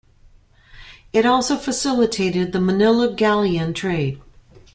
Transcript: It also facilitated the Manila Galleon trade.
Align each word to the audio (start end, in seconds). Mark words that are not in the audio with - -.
It 1.13 1.27
also 1.27 1.57
facilitated 1.57 2.53
the 2.53 2.59
Manila 2.59 3.13
Galleon 3.13 3.71
trade. 3.71 4.19